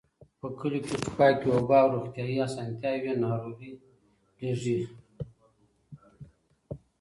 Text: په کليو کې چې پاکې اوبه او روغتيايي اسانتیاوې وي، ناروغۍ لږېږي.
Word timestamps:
په 0.39 0.47
کليو 0.57 0.83
کې 0.85 0.95
چې 1.03 1.09
پاکې 1.17 1.47
اوبه 1.55 1.77
او 1.83 1.89
روغتيايي 1.93 2.35
اسانتیاوې 2.47 3.11
وي، 3.13 3.21
ناروغۍ 3.23 3.71
لږېږي. 3.79 4.77